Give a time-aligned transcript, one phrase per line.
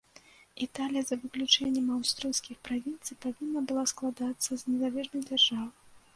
[0.65, 5.65] Італія, за выключэннем аўстрыйскіх правінцый, павінна была складацца з незалежных дзяржаў.